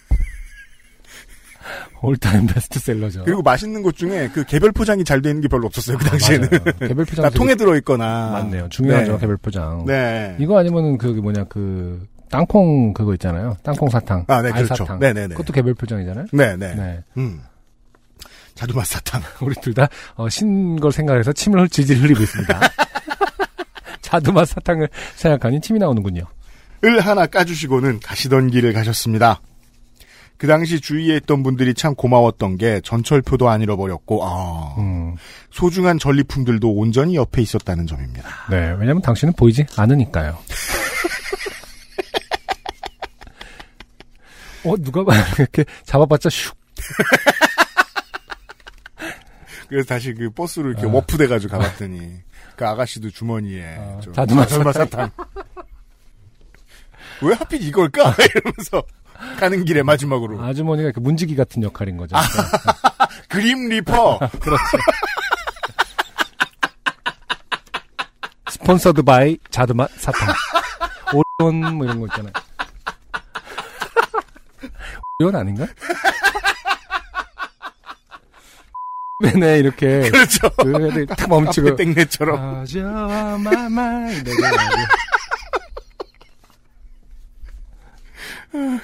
올타임 2.02 2.46
베스트셀러죠. 2.48 3.22
그리고 3.24 3.42
맛있는 3.42 3.82
것 3.82 3.94
중에 3.96 4.28
그 4.34 4.44
개별 4.44 4.72
포장이 4.72 5.04
잘 5.04 5.22
돼 5.22 5.30
있는 5.30 5.40
게 5.40 5.46
별로 5.48 5.66
없었어요. 5.66 5.96
그 5.98 6.04
당시에는. 6.04 6.48
맞아요. 6.50 6.88
개별 6.88 7.04
포장 7.04 7.22
다 7.22 7.30
통에 7.30 7.54
들어 7.54 7.76
있거나. 7.76 8.30
맞네요. 8.32 8.68
중요하죠 8.70 9.12
네. 9.12 9.18
개별 9.18 9.36
포장. 9.36 9.84
네. 9.86 10.36
이거 10.40 10.58
아니면은 10.58 10.98
그 10.98 11.06
뭐냐 11.06 11.44
그 11.44 12.04
땅콩 12.28 12.92
그거 12.92 13.12
있잖아요. 13.14 13.56
땅콩 13.62 13.88
사탕. 13.90 14.24
아, 14.26 14.42
네, 14.42 14.50
그렇죠. 14.50 14.72
알사탕. 14.74 14.98
네 14.98 15.12
네 15.12 15.28
네. 15.28 15.34
그것도 15.34 15.52
개별 15.52 15.74
포장이잖아요. 15.74 16.26
네 16.32 16.56
네. 16.56 16.74
네. 16.74 17.04
음. 17.16 17.40
자두맛 18.56 18.84
사탕. 18.86 19.22
우리 19.42 19.54
둘 19.60 19.72
다 19.74 19.88
어, 20.16 20.28
신 20.28 20.76
걸 20.80 20.90
생각해서 20.90 21.32
침을 21.32 21.68
질질 21.68 22.02
흘리고 22.02 22.22
있습니다. 22.24 22.60
자두맛 24.02 24.48
사탕을 24.48 24.88
생각하니 25.16 25.60
침이 25.60 25.78
나오는군요. 25.78 26.24
을 26.84 27.00
하나 27.00 27.26
까주시고는 27.26 28.00
가시던 28.00 28.50
길을 28.50 28.72
가셨습니다. 28.72 29.40
그 30.36 30.48
당시 30.48 30.80
주위에 30.80 31.18
있던 31.18 31.44
분들이 31.44 31.72
참 31.72 31.94
고마웠던 31.94 32.56
게 32.56 32.80
전철표도 32.82 33.48
안 33.48 33.62
잃어버렸고, 33.62 34.24
아, 34.24 34.74
음, 34.78 35.14
소중한 35.52 36.00
전리품들도 36.00 36.68
온전히 36.68 37.14
옆에 37.14 37.40
있었다는 37.40 37.86
점입니다. 37.86 38.28
네. 38.50 38.74
왜냐면 38.80 39.00
당신은 39.02 39.34
보이지 39.34 39.66
않으니까요. 39.76 40.36
어, 44.64 44.76
누가 44.78 45.04
봐 45.04 45.12
이렇게 45.38 45.64
잡아봤자 45.84 46.28
슉. 46.28 46.54
그래서 49.72 49.88
다시 49.88 50.12
그 50.12 50.28
버스로 50.28 50.68
이렇게 50.68 50.86
아. 50.86 50.90
워프돼 50.90 51.28
가지고 51.28 51.56
가봤더니, 51.56 52.20
그 52.56 52.66
아가씨도 52.66 53.08
주머니에, 53.08 53.78
아, 53.78 54.00
저 54.04 54.12
자두맛 54.12 54.46
자두맛 54.46 54.74
사탕. 54.74 55.10
왜 57.22 57.32
하필 57.34 57.62
이걸까? 57.62 58.14
이러면서 58.34 58.82
가는 59.38 59.64
길에 59.64 59.82
마지막으로. 59.82 60.42
아주머니가 60.42 60.88
이렇게 60.88 61.00
문지기 61.00 61.36
같은 61.36 61.62
역할인 61.62 61.96
거죠. 61.96 62.14
Grim 63.30 63.70
Reaper! 63.70 64.18
그렇죠. 64.40 64.62
Sponsored 68.50 69.02
by 69.04 69.38
자두맛 69.48 69.90
사탕. 69.96 70.34
오리온 71.40 71.76
뭐 71.76 71.86
이런 71.86 71.98
거 71.98 72.06
있잖아요. 72.08 72.32
오리온 75.18 75.34
아닌가? 75.34 75.66
네네 79.22 79.58
이렇게 79.60 80.00
그렇죠. 80.10 80.50
그 80.56 80.86
애들 80.88 81.06
딱 81.06 81.28
멈추고 81.28 81.76
땡내처럼. 81.76 82.38
아저와 82.62 83.38
마마 83.38 84.08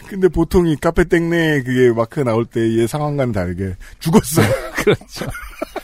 근데 0.08 0.28
보통 0.28 0.66
이 0.66 0.76
카페 0.76 1.04
땡내 1.04 1.62
그게 1.62 1.92
마크 1.92 2.20
나올 2.20 2.46
때의 2.46 2.88
상황과는 2.88 3.32
다르게 3.32 3.76
죽었어요. 3.98 4.46
그렇죠. 4.76 5.26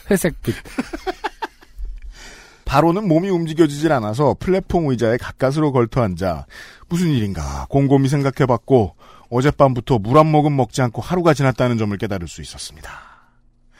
회색빛. 0.09 0.55
바로는 2.65 3.07
몸이 3.07 3.29
움직여지질 3.29 3.91
않아서 3.91 4.35
플랫폼 4.39 4.87
의자에 4.89 5.17
가까스로 5.17 5.71
걸터 5.71 6.01
앉아 6.01 6.47
무슨 6.89 7.09
일인가 7.09 7.67
곰곰이 7.69 8.09
생각해봤고 8.09 8.95
어젯밤부터 9.29 9.99
물 9.99 10.17
한 10.17 10.25
모금 10.27 10.55
먹지 10.55 10.81
않고 10.81 11.01
하루가 11.01 11.33
지났다는 11.35 11.77
점을 11.77 11.95
깨달을 11.95 12.27
수 12.27 12.41
있었습니다. 12.41 12.89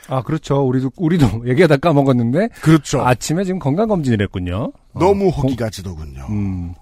아 0.08 0.22
그렇죠. 0.22 0.62
우리도 0.68 0.92
우리도 0.98 1.44
얘기하다 1.50 1.78
까먹었는데 1.78 2.50
그렇죠. 2.62 3.02
아침에 3.02 3.44
지금 3.44 3.60
건강 3.60 3.88
검진을 3.88 4.22
했군요. 4.22 4.72
너무 4.94 5.28
어, 5.28 5.32
허기가 5.32 5.70
지더군요. 5.70 6.26
음. 6.30 6.74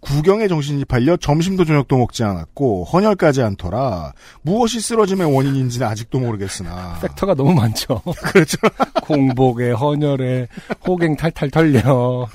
구경에 0.00 0.46
정신이 0.46 0.84
팔려 0.84 1.16
점심도 1.16 1.64
저녁도 1.64 1.96
먹지 1.98 2.22
않았고 2.22 2.84
헌혈까지 2.84 3.42
않더라. 3.42 4.12
무엇이 4.42 4.80
쓰러짐의 4.80 5.34
원인인지는 5.34 5.86
아직도 5.86 6.20
모르겠으나 6.20 7.00
팩터가 7.02 7.34
너무 7.34 7.54
많죠. 7.54 8.00
그렇죠. 8.22 8.58
공복에 9.02 9.72
헌혈에 9.72 10.46
호갱 10.86 11.16
탈탈 11.16 11.50
털려. 11.50 12.28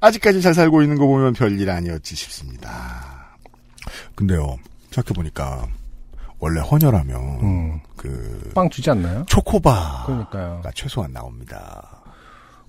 아직까지 0.00 0.40
잘 0.40 0.54
살고 0.54 0.80
있는 0.82 0.96
거 0.96 1.06
보면 1.06 1.34
별일 1.34 1.68
아니었지 1.68 2.16
싶습니다. 2.16 3.36
근데요, 4.14 4.56
생각해 4.90 5.14
보니까, 5.14 5.66
원래 6.40 6.60
헌혈하면, 6.60 7.16
음. 7.42 7.80
그, 7.96 8.50
빵 8.54 8.68
주지 8.70 8.90
않나요? 8.90 9.24
초코바가 9.28 10.04
그러니까요. 10.06 10.62
최소한 10.74 11.12
나옵니다. 11.12 11.86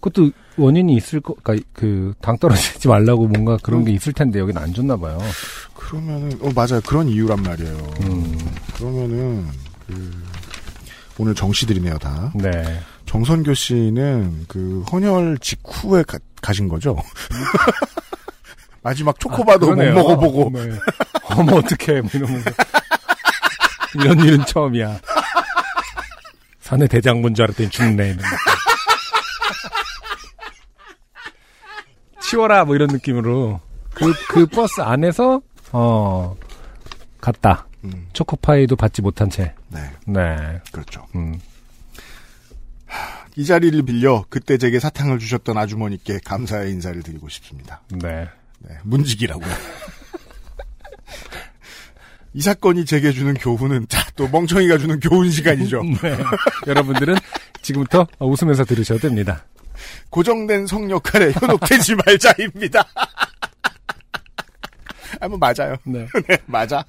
그것도 0.01 0.31
원인이 0.57 0.93
있을 0.95 1.21
거, 1.21 1.35
그러니까 1.41 1.67
그당 1.73 2.37
떨어지지 2.37 2.87
말라고 2.87 3.27
뭔가 3.27 3.57
그런 3.61 3.85
게 3.85 3.91
있을 3.91 4.11
텐데 4.13 4.39
여기는 4.39 4.61
안 4.61 4.73
줬나 4.73 4.97
봐요. 4.97 5.17
그러면은, 5.75 6.31
어, 6.41 6.49
맞아요. 6.53 6.81
그런 6.85 7.07
이유란 7.07 7.41
말이에요. 7.43 7.77
음. 8.01 8.37
그러면은, 8.75 9.47
그, 9.87 10.23
오늘 11.17 11.33
정시들이네요, 11.35 11.97
다. 11.99 12.31
네. 12.35 12.79
정선교 13.05 13.53
씨는 13.53 14.45
그 14.47 14.83
헌혈 14.91 15.37
직후에 15.39 16.03
가, 16.03 16.17
가신 16.41 16.67
거죠? 16.67 16.97
마지막 18.83 19.19
초코바도 19.19 19.67
못 19.67 19.71
아, 19.73 19.75
그러네요. 19.75 19.93
먹어보고. 19.95 20.49
네. 20.53 20.71
어머 21.35 21.57
어떡해 21.57 22.01
뭐 22.01 22.09
이러면서 22.13 22.49
이런 23.95 24.19
일은 24.19 24.45
처음이야. 24.45 24.99
사내 26.59 26.87
대장군 26.87 27.33
줄 27.33 27.43
알았더니 27.43 27.69
죽네. 27.69 28.17
치워라 32.21 32.63
뭐 32.63 32.75
이런 32.75 32.87
느낌으로 32.89 33.59
그, 33.93 34.13
그 34.29 34.45
버스 34.45 34.81
안에서 34.81 35.41
어 35.73 36.37
갔다. 37.19 37.67
음, 37.83 38.07
초코파이도 38.13 38.75
받지 38.75 39.01
못한 39.01 39.29
채. 39.29 39.53
네, 39.69 39.91
네. 40.05 40.61
그렇죠. 40.71 41.07
음. 41.15 41.39
이 43.35 43.45
자리를 43.45 43.81
빌려 43.83 44.25
그때 44.29 44.57
제게 44.57 44.79
사탕을 44.79 45.19
주셨던 45.19 45.57
아주머니께 45.57 46.19
감사의 46.23 46.71
인사를 46.71 47.01
드리고 47.03 47.27
싶습니다. 47.29 47.81
네. 47.89 48.29
네, 48.59 48.77
문직이라고요. 48.83 49.49
이 52.33 52.41
사건이 52.41 52.85
제게 52.85 53.11
주는 53.11 53.33
교훈은 53.33 53.87
자, 53.89 54.05
또 54.15 54.27
멍청이가 54.27 54.77
주는 54.77 54.99
교훈 54.99 55.29
시간이죠. 55.29 55.83
네. 56.01 56.17
여러분들은 56.67 57.15
지금부터 57.61 58.07
웃으면서 58.19 58.63
들으셔도 58.63 59.01
됩니다. 59.01 59.45
고정된 60.09 60.67
성 60.67 60.89
역할에 60.89 61.31
현혹되지 61.31 61.95
말자입니다. 61.95 62.85
아, 65.19 65.27
뭐 65.27 65.37
맞아요. 65.37 65.75
네. 65.83 66.07
네, 66.27 66.37
맞아. 66.45 66.83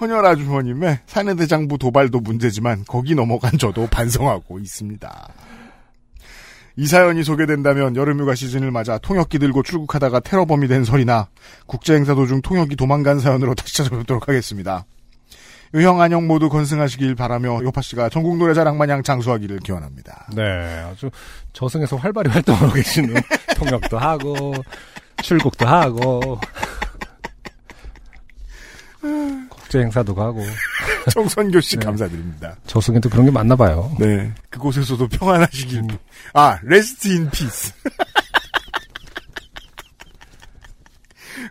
헌혈 0.00 0.26
아주머님의 0.26 1.00
사내대장부 1.06 1.78
도발도 1.78 2.20
문제지만 2.20 2.84
거기 2.88 3.14
넘어간 3.14 3.56
저도 3.56 3.86
반성하고 3.86 4.58
있습니다. 4.58 5.28
이 6.76 6.86
사연이 6.86 7.22
소개된다면 7.22 7.96
여름휴가 7.96 8.34
시즌을 8.34 8.70
맞아 8.70 8.98
통역기 8.98 9.38
들고 9.38 9.62
출국하다가 9.62 10.20
테러범이 10.20 10.68
된 10.68 10.84
설이나 10.84 11.28
국제행사 11.66 12.14
도중 12.14 12.40
통역이 12.42 12.76
도망간 12.76 13.20
사연으로 13.20 13.54
다시 13.56 13.76
찾아뵙도록 13.76 14.28
하겠습니다. 14.28 14.84
유형 15.74 16.02
안녕 16.02 16.26
모두 16.26 16.50
건승하시길 16.50 17.14
바라며 17.14 17.60
요파 17.62 17.80
씨가 17.80 18.10
전국 18.10 18.36
노래자랑 18.36 18.76
마냥 18.76 19.02
장수하기를 19.02 19.60
기원합니다. 19.60 20.26
네, 20.34 20.42
아주 20.42 21.10
저승에서 21.54 21.96
활발히 21.96 22.28
활동하고 22.32 22.72
계시는 22.74 23.14
통역도 23.56 23.98
하고 23.98 24.54
출국도 25.22 25.66
하고 25.66 26.38
국제 29.48 29.80
행사도 29.80 30.14
가고 30.14 30.42
정선교 31.10 31.60
씨 31.60 31.76
네. 31.76 31.84
감사드립니다. 31.84 32.56
저승에도 32.66 33.08
그런 33.08 33.26
게 33.26 33.30
많나 33.30 33.56
봐요. 33.56 33.94
네. 33.98 34.32
그곳에서도 34.50 35.08
평안하시길. 35.08 35.82
아, 36.34 36.58
rest 36.62 37.08
in 37.08 37.30
peace. 37.30 37.72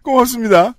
고맙습니다. 0.03 0.73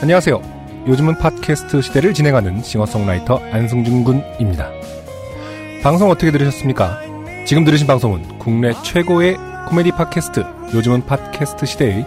안녕하세요. 0.00 0.58
요즘은 0.86 1.18
팟캐스트 1.18 1.82
시대를 1.82 2.14
진행하는 2.14 2.62
싱어송라이터 2.62 3.42
안승준 3.52 4.04
군입니다. 4.04 4.70
방송 5.82 6.10
어떻게 6.10 6.30
들으셨습니까? 6.30 7.00
지금 7.46 7.64
들으신 7.64 7.86
방송은 7.86 8.38
국내 8.38 8.72
최고의 8.82 9.36
코미디 9.68 9.92
팟캐스트 9.92 10.44
요즘은 10.74 11.04
팟캐스트 11.06 11.66
시대의 11.66 12.06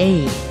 A. 0.00 0.47